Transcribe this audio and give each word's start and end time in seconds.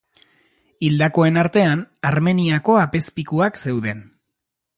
Hildakoen 0.87 1.37
artean 1.41 1.83
Armeniako 2.13 2.79
apezpikuak 2.87 3.63
zeuden. 3.67 4.03